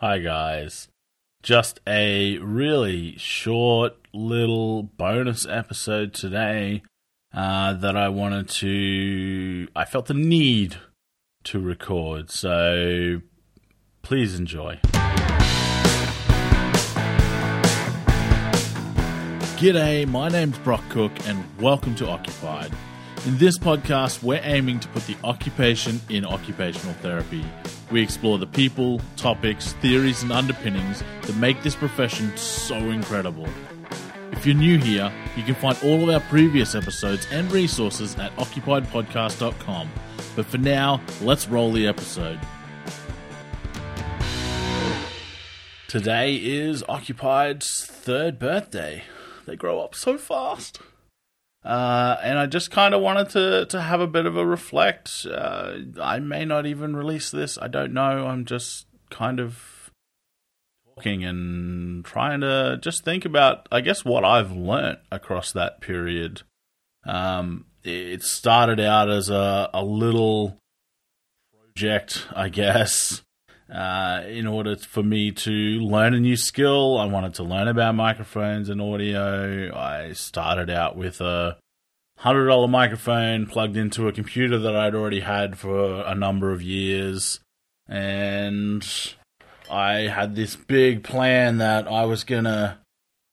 [0.00, 0.88] Hi, guys.
[1.42, 6.82] Just a really short little bonus episode today
[7.32, 9.68] uh, that I wanted to.
[9.74, 10.76] I felt the need
[11.44, 13.22] to record, so
[14.02, 14.80] please enjoy.
[19.56, 22.70] G'day, my name's Brock Cook, and welcome to Occupied.
[23.24, 27.44] In this podcast, we're aiming to put the occupation in occupational therapy.
[27.90, 33.48] We explore the people, topics, theories, and underpinnings that make this profession so incredible.
[34.30, 38.34] If you're new here, you can find all of our previous episodes and resources at
[38.36, 39.90] occupiedpodcast.com.
[40.36, 42.38] But for now, let's roll the episode.
[45.88, 49.02] Today is Occupied's third birthday.
[49.46, 50.80] They grow up so fast.
[51.66, 55.26] Uh, and I just kind of wanted to, to have a bit of a reflect.
[55.28, 57.58] Uh, I may not even release this.
[57.60, 58.28] I don't know.
[58.28, 59.90] I'm just kind of
[60.94, 66.42] talking and trying to just think about, I guess, what I've learnt across that period.
[67.04, 70.58] Um, it started out as a, a little
[71.74, 73.22] project, I guess.
[73.72, 77.96] Uh, in order for me to learn a new skill, I wanted to learn about
[77.96, 79.76] microphones and audio.
[79.76, 81.56] I started out with a
[82.18, 86.62] hundred dollar microphone plugged into a computer that I'd already had for a number of
[86.62, 87.40] years,
[87.88, 88.86] and
[89.68, 92.78] I had this big plan that I was gonna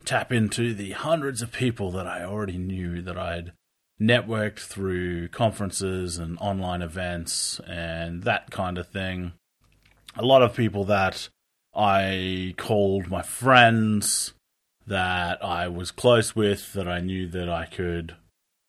[0.03, 3.53] tap into the hundreds of people that I already knew that I'd
[4.01, 9.33] networked through conferences and online events and that kind of thing
[10.15, 11.29] a lot of people that
[11.73, 14.33] I called my friends
[14.85, 18.15] that I was close with that I knew that I could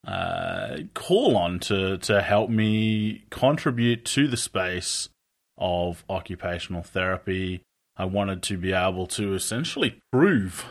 [0.07, 5.09] uh, call on to to help me contribute to the space
[5.59, 7.63] of occupational therapy.
[7.97, 10.65] I wanted to be able to essentially prove,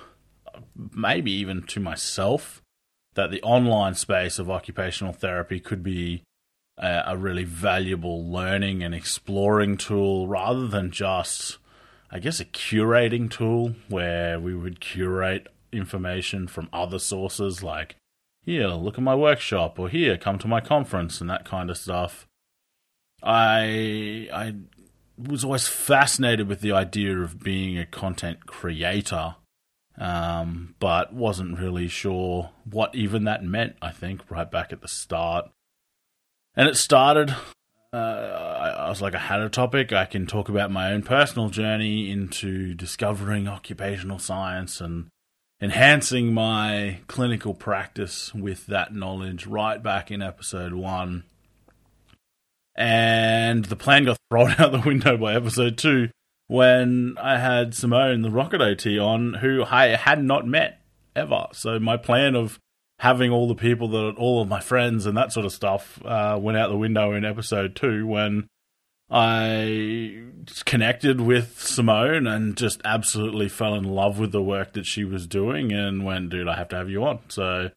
[0.75, 2.61] maybe even to myself,
[3.15, 6.23] that the online space of occupational therapy could be
[6.77, 11.57] a, a really valuable learning and exploring tool rather than just,
[12.11, 17.95] I guess, a curating tool where we would curate information from other sources like,
[18.45, 21.77] here, look at my workshop, or here, come to my conference, and that kind of
[21.77, 22.27] stuff.
[23.21, 24.55] I I
[25.17, 29.35] was always fascinated with the idea of being a content creator,
[29.97, 33.77] um, but wasn't really sure what even that meant.
[33.81, 35.49] I think right back at the start,
[36.55, 37.35] and it started.
[37.91, 39.93] Uh, I, I was like, I had a topic.
[39.93, 45.07] I can talk about my own personal journey into discovering occupational science and
[45.61, 51.23] enhancing my clinical practice with that knowledge right back in episode one.
[52.75, 56.09] And the plan got thrown out the window by episode two
[56.47, 60.81] when I had Simone, the Rocket OT, on, who I had not met
[61.15, 61.47] ever.
[61.53, 62.59] So my plan of
[62.99, 66.37] having all the people that all of my friends and that sort of stuff uh,
[66.39, 68.47] went out the window in episode two when
[69.09, 70.23] I
[70.65, 75.27] connected with Simone and just absolutely fell in love with the work that she was
[75.27, 77.19] doing and went, dude, I have to have you on.
[77.27, 77.69] So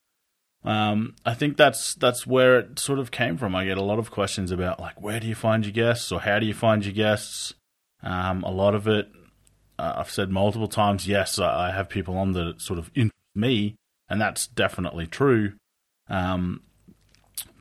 [0.64, 3.54] um, I think that's that's where it sort of came from.
[3.54, 6.20] I get a lot of questions about like where do you find your guests or
[6.20, 7.54] how do you find your guests.
[8.02, 9.08] Um, a lot of it,
[9.78, 11.08] uh, I've said multiple times.
[11.08, 13.76] Yes, I have people on that sort of interest me,
[14.08, 15.54] and that's definitely true.
[16.08, 16.62] Um,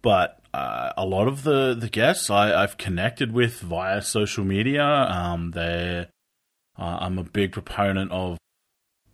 [0.01, 4.83] but uh, a lot of the the guests I, have connected with via social media.
[4.83, 6.07] Um, they
[6.77, 8.37] uh, I'm a big proponent of,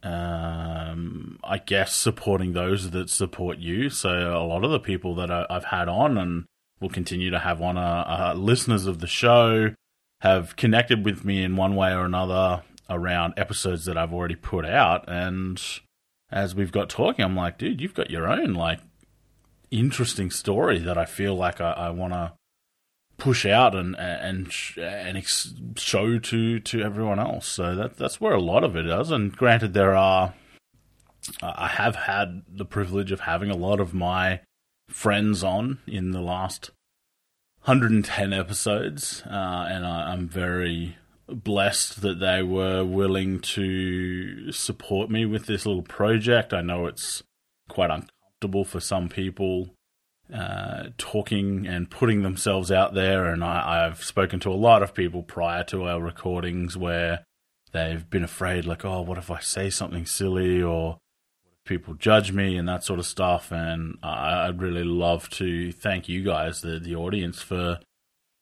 [0.04, 3.90] um, I guess, supporting those that support you.
[3.90, 6.46] So a lot of the people that I, have had on and
[6.80, 9.76] will continue to have on are, are listeners of the show,
[10.22, 14.66] have connected with me in one way or another around episodes that I've already put
[14.66, 15.62] out, and
[16.32, 18.80] as we've got talking, I'm like, dude, you've got your own like
[19.70, 22.34] interesting story that I feel like I, I want to
[23.18, 27.48] push out and and and ex- show to to everyone else.
[27.48, 29.12] So that that's where a lot of it is.
[29.12, 30.34] And granted, there are
[31.42, 34.42] I have had the privilege of having a lot of my
[34.90, 36.72] friends on in the last
[37.66, 40.98] 110 episodes, uh, and I, I'm very
[41.32, 46.54] blessed that they were willing to support me with this little project.
[46.54, 47.24] I know it's
[47.70, 49.70] quite uncomfortable for some people
[50.34, 54.94] uh, talking and putting themselves out there, and I, I've spoken to a lot of
[54.94, 57.24] people prior to our recordings where
[57.72, 60.98] they've been afraid, like, oh, what if I say something silly or
[61.66, 63.52] people judge me and that sort of stuff.
[63.52, 67.80] And I'd really love to thank you guys, the the audience, for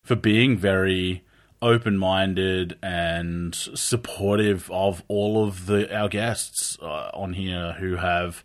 [0.04, 1.24] for being very
[1.62, 8.44] open minded and supportive of all of the our guests uh, on here who have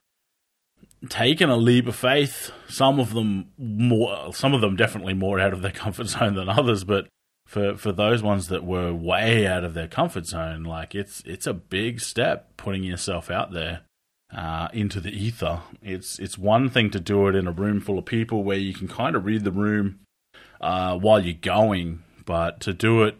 [1.09, 2.51] taken a leap of faith.
[2.69, 6.49] Some of them more, some of them definitely more out of their comfort zone than
[6.49, 7.09] others, but
[7.47, 11.47] for for those ones that were way out of their comfort zone, like it's it's
[11.47, 13.83] a big step putting yourself out there
[14.35, 15.61] uh, into the ether.
[15.83, 18.75] It's it's one thing to do it in a room full of people where you
[18.75, 20.01] can kind of read the room
[20.61, 23.17] uh, while you're going, but to do it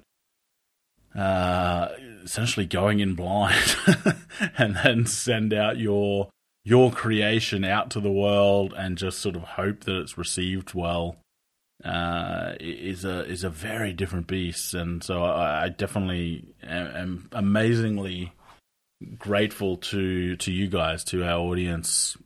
[1.15, 1.89] uh,
[2.25, 3.77] essentially going in blind
[4.59, 6.29] and then send out your
[6.65, 11.19] your creation out to the world and just sort of hope that it's received well
[11.83, 17.29] uh, is a is a very different beast, and so I, I definitely am, am,
[17.33, 18.33] amazingly
[19.19, 22.17] grateful to to you guys, to our audience,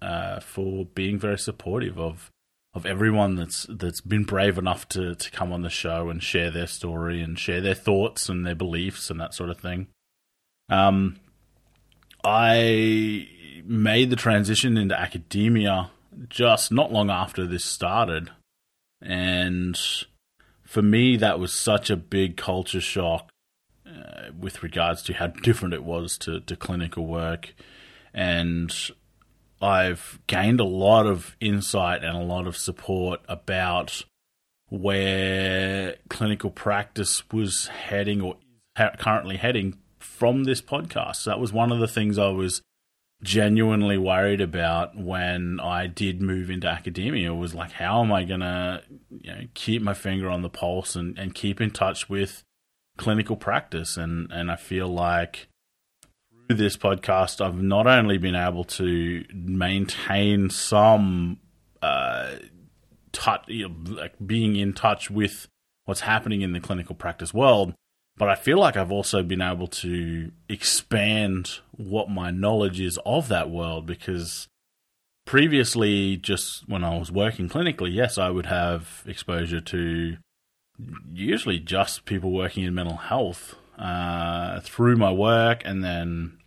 [0.00, 2.30] uh, for being very supportive of
[2.74, 6.50] of everyone that's that's been brave enough to to come on the show and share
[6.50, 9.88] their story and share their thoughts and their beliefs and that sort of thing.
[10.68, 11.16] Um,
[12.24, 13.28] I
[13.64, 15.90] made the transition into academia
[16.28, 18.30] just not long after this started.
[19.00, 19.78] And
[20.62, 23.30] for me, that was such a big culture shock
[23.86, 27.54] uh, with regards to how different it was to, to clinical work.
[28.12, 28.74] And
[29.64, 34.04] I've gained a lot of insight and a lot of support about
[34.68, 38.36] where clinical practice was heading or
[38.98, 41.16] currently heading from this podcast.
[41.16, 42.60] So that was one of the things I was
[43.22, 48.40] genuinely worried about when I did move into academia was like, how am I going
[48.40, 52.42] to you know, keep my finger on the pulse and, and keep in touch with
[52.98, 53.96] clinical practice?
[53.96, 55.48] And, and I feel like
[56.46, 61.38] through this podcast, I've not only been able to maintain some
[61.82, 62.36] uh,
[63.12, 65.48] touch, you know, like being in touch with
[65.84, 67.74] what's happening in the clinical practice world,
[68.16, 73.28] but I feel like I've also been able to expand what my knowledge is of
[73.28, 74.48] that world because
[75.24, 80.16] previously, just when I was working clinically, yes, I would have exposure to
[81.12, 86.38] usually just people working in mental health uh, through my work, and then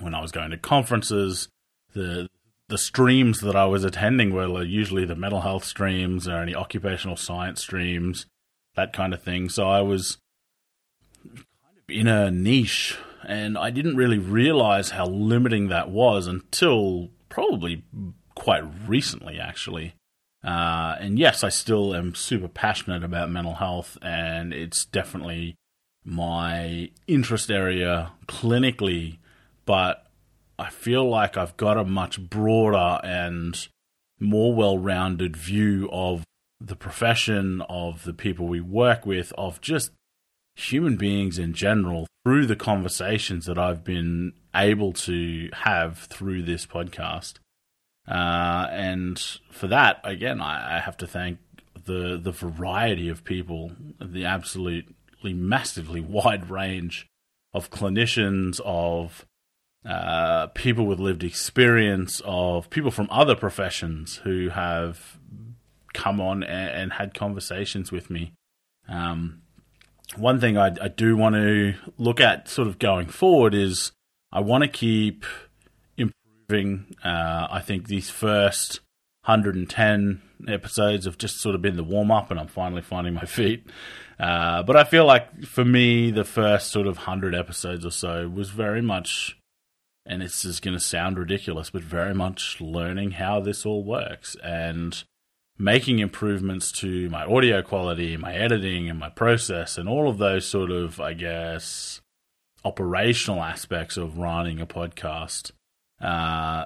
[0.00, 1.48] when I was going to conferences,
[1.94, 2.28] the
[2.68, 7.16] the streams that I was attending were usually the mental health streams or any occupational
[7.16, 8.26] science streams,
[8.76, 9.48] that kind of thing.
[9.48, 10.18] So I was
[11.24, 17.08] kind of in a niche, and I didn't really realize how limiting that was until
[17.30, 17.84] probably
[18.34, 19.94] quite recently, actually.
[20.44, 25.56] Uh, and yes, I still am super passionate about mental health, and it's definitely
[26.04, 29.18] my interest area clinically,
[29.66, 30.06] but
[30.58, 33.68] I feel like I've got a much broader and
[34.18, 36.24] more well rounded view of
[36.60, 39.92] the profession, of the people we work with, of just
[40.56, 46.66] human beings in general through the conversations that I've been able to have through this
[46.66, 47.34] podcast.
[48.08, 49.18] Uh, and
[49.50, 51.38] for that, again, I, I, have to thank
[51.84, 54.94] the the variety of people, the absolutely
[55.24, 57.08] massively wide range
[57.52, 59.26] of clinicians, of
[59.84, 65.18] uh, people with lived experience, of people from other professions who have
[65.94, 68.32] come on and, and had conversations with me.
[68.88, 69.42] Um,
[70.16, 73.92] one thing I, I do want to look at sort of going forward is
[74.32, 75.24] I want to keep
[75.96, 76.94] improving.
[77.04, 78.80] Uh, I think these first
[79.24, 83.24] 110 episodes have just sort of been the warm up, and I'm finally finding my
[83.24, 83.66] feet.
[84.18, 88.28] Uh, but I feel like for me, the first sort of 100 episodes or so
[88.28, 89.38] was very much,
[90.04, 94.36] and it's just going to sound ridiculous, but very much learning how this all works.
[94.42, 95.02] And
[95.58, 100.46] making improvements to my audio quality, my editing, and my process, and all of those
[100.46, 102.00] sort of, I guess,
[102.64, 105.50] operational aspects of running a podcast.
[106.00, 106.64] Uh,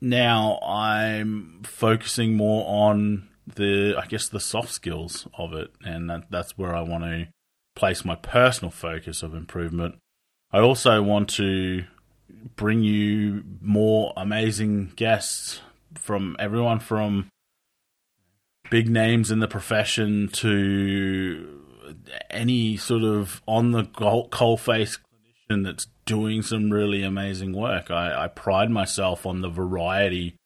[0.00, 6.30] now I'm focusing more on the, I guess, the soft skills of it, and that,
[6.30, 7.28] that's where I want to
[7.74, 9.96] place my personal focus of improvement.
[10.52, 11.84] I also want to
[12.56, 15.60] bring you more amazing guests
[15.94, 17.28] from everyone from
[18.70, 21.62] big names in the profession to
[22.30, 27.90] any sort of on the coal face clinician that's doing some really amazing work.
[27.90, 30.36] I, I pride myself on the variety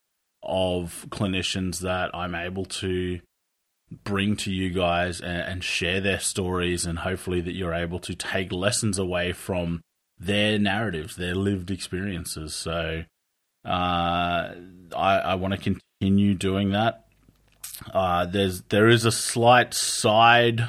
[0.43, 3.21] of clinicians that I'm able to
[4.05, 8.15] bring to you guys and, and, share their stories, and hopefully that you're able to
[8.15, 9.81] take lessons away from
[10.19, 12.55] their narratives, their lived experiences.
[12.55, 13.05] So
[13.65, 14.55] uh, I,
[14.95, 17.07] I want to continue doing that.
[17.93, 20.69] Uh, there's there is a slight side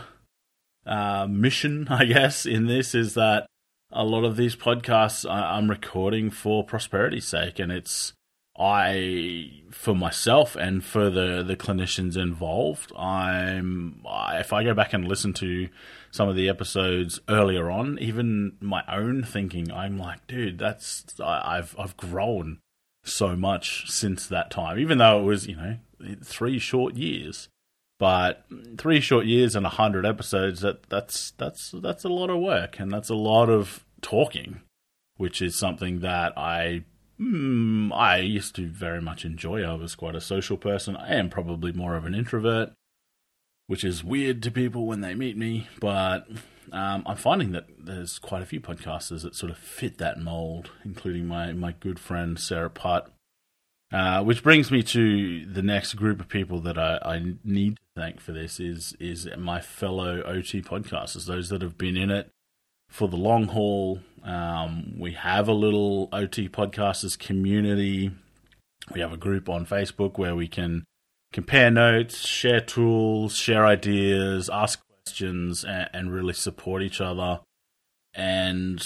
[0.86, 3.46] uh, mission, I guess, in this is that
[3.92, 8.14] a lot of these podcasts I, I'm recording for prosperity's sake, and it's
[8.62, 12.92] I for myself and for the the clinicians involved.
[12.96, 14.04] I'm
[14.34, 15.68] if I go back and listen to
[16.12, 21.58] some of the episodes earlier on, even my own thinking, I'm like, dude, that's I,
[21.58, 22.60] I've I've grown
[23.04, 24.78] so much since that time.
[24.78, 25.78] Even though it was you know
[26.24, 27.50] three short years,
[27.98, 28.46] but
[28.78, 32.92] three short years and hundred episodes that that's that's that's a lot of work and
[32.92, 34.62] that's a lot of talking,
[35.18, 36.84] which is something that I
[37.22, 39.64] Mm, I used to very much enjoy.
[39.64, 40.96] I was quite a social person.
[40.96, 42.74] I am probably more of an introvert,
[43.68, 45.68] which is weird to people when they meet me.
[45.80, 46.28] But
[46.72, 50.72] um, I'm finding that there's quite a few podcasters that sort of fit that mold,
[50.84, 53.12] including my, my good friend Sarah Putt.
[53.94, 57.82] Uh, which brings me to the next group of people that I, I need to
[57.94, 62.32] thank for this is is my fellow OT podcasters, those that have been in it
[62.92, 64.00] for the long haul.
[64.24, 68.12] Um, we have a little OT podcasters community.
[68.94, 70.84] We have a group on Facebook where we can
[71.34, 77.40] compare notes, share tools, share ideas, ask questions, and, and really support each other.
[78.14, 78.86] And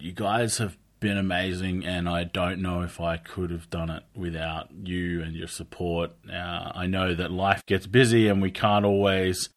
[0.00, 4.04] you guys have been amazing, and I don't know if I could have done it
[4.16, 6.12] without you and your support.
[6.32, 9.50] Uh, I know that life gets busy and we can't always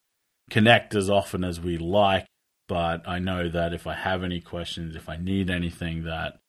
[0.50, 2.26] connect as often as we like,
[2.68, 6.40] but I know that if I have any questions, if I need anything, that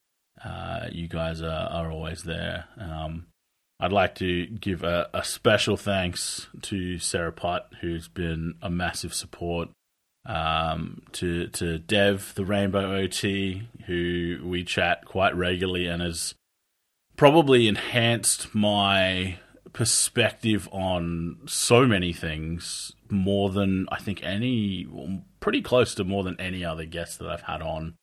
[0.44, 2.66] uh, you guys are, are always there.
[2.78, 3.26] Um,
[3.80, 9.14] I'd like to give a, a, special thanks to Sarah Putt, who's been a massive
[9.14, 9.68] support.
[10.26, 16.34] Um, to to Dev, the Rainbow OT, who we chat quite regularly and has
[17.16, 19.38] probably enhanced my
[19.72, 24.86] perspective on so many things more than I think any,
[25.40, 27.94] pretty close to more than any other guest that I've had on.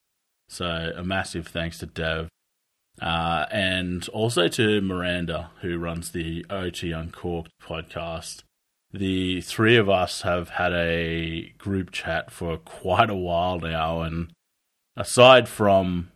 [0.48, 2.30] So a massive thanks to Dev.
[3.01, 8.44] Uh, and also to Miranda, who runs the OT Uncorked podcast.
[8.94, 14.32] The three of us have had a group chat for quite a while now, and
[14.96, 16.12] aside from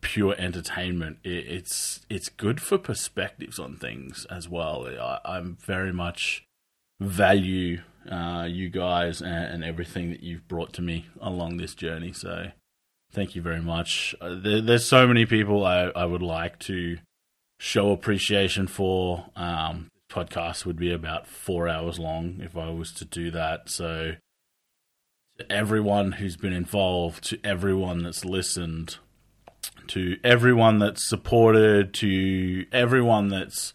[0.00, 4.86] pure entertainment, it, it's it's good for perspectives on things as well.
[4.86, 6.44] I, I'm very much
[7.00, 12.12] value uh, you guys and, and, everything that you've brought to me along this journey.
[12.12, 12.46] So
[13.12, 14.14] thank you very much.
[14.20, 16.98] Uh, there, there's so many people I, I would like to
[17.58, 19.26] show appreciation for.
[19.36, 23.70] Um, podcast would be about four hours long if I was to do that.
[23.70, 24.16] So
[25.38, 28.98] to everyone who's been involved, to everyone that's listened,
[29.86, 33.72] to everyone that's supported, to everyone that's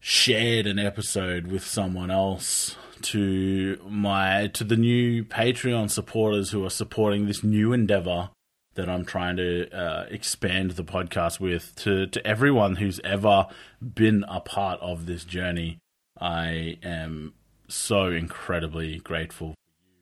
[0.00, 6.70] shared an episode with someone else to my to the new Patreon supporters who are
[6.70, 8.30] supporting this new endeavor
[8.74, 13.46] that I'm trying to uh, expand the podcast with to to everyone who's ever
[13.82, 15.78] been a part of this journey.
[16.20, 17.34] I am
[17.68, 19.54] so incredibly grateful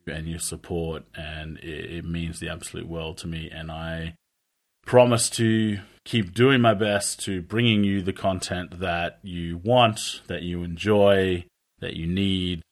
[0.05, 3.51] for you and your support, and it, it means the absolute world to me.
[3.51, 4.15] And I
[4.85, 10.43] promise to keep doing my best to bringing you the content that you want, that
[10.43, 11.45] you enjoy,
[11.81, 12.63] that you need,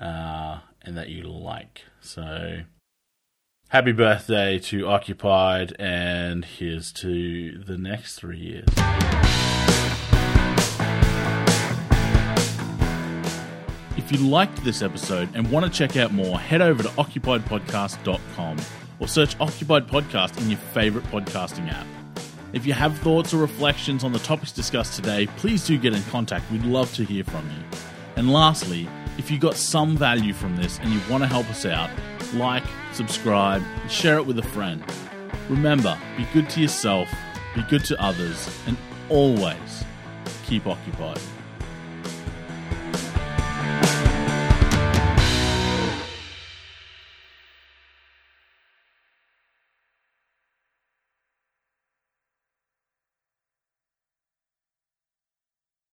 [0.00, 1.82] uh, and that you like.
[2.00, 2.60] So,
[3.68, 8.68] happy birthday to Occupied, and here's to the next three years.
[13.96, 18.58] If you liked this episode and want to check out more, head over to occupiedpodcast.com
[19.00, 21.86] or search Occupied Podcast in your favorite podcasting app.
[22.52, 26.02] If you have thoughts or reflections on the topics discussed today, please do get in
[26.04, 26.50] contact.
[26.52, 27.78] We'd love to hear from you.
[28.16, 31.66] And lastly, if you got some value from this and you want to help us
[31.66, 31.90] out,
[32.34, 34.82] like, subscribe, and share it with a friend.
[35.48, 37.08] Remember, be good to yourself,
[37.54, 38.76] be good to others, and
[39.08, 39.84] always
[40.46, 41.20] keep occupied.